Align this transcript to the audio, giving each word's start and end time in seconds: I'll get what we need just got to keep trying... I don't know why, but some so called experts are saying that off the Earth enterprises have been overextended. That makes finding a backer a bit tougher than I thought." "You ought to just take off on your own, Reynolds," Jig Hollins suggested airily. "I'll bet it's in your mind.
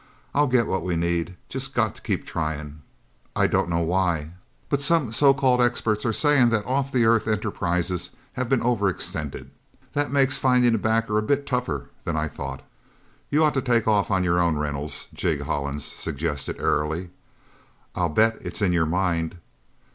I'll 0.33 0.47
get 0.47 0.65
what 0.65 0.81
we 0.83 0.95
need 0.95 1.35
just 1.47 1.75
got 1.75 1.93
to 1.93 2.01
keep 2.01 2.25
trying... 2.25 2.81
I 3.35 3.45
don't 3.45 3.69
know 3.69 3.81
why, 3.81 4.31
but 4.67 4.81
some 4.81 5.11
so 5.11 5.31
called 5.31 5.61
experts 5.61 6.07
are 6.07 6.11
saying 6.11 6.49
that 6.49 6.65
off 6.65 6.91
the 6.91 7.05
Earth 7.05 7.27
enterprises 7.27 8.09
have 8.33 8.49
been 8.49 8.61
overextended. 8.61 9.49
That 9.93 10.11
makes 10.11 10.39
finding 10.39 10.73
a 10.73 10.79
backer 10.79 11.19
a 11.19 11.21
bit 11.21 11.45
tougher 11.45 11.91
than 12.03 12.17
I 12.17 12.27
thought." 12.29 12.63
"You 13.29 13.43
ought 13.43 13.53
to 13.53 13.59
just 13.61 13.67
take 13.69 13.87
off 13.87 14.09
on 14.09 14.23
your 14.23 14.39
own, 14.39 14.57
Reynolds," 14.57 15.07
Jig 15.13 15.41
Hollins 15.41 15.85
suggested 15.85 16.59
airily. 16.59 17.11
"I'll 17.93 18.09
bet 18.09 18.39
it's 18.41 18.63
in 18.63 18.73
your 18.73 18.87
mind. 18.87 19.37